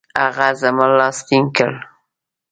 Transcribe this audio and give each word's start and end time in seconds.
هغه 0.23 0.47
زما 0.61 0.85
لاس 0.97 1.17
ټینګ 1.27 1.47
کړ. 1.57 1.71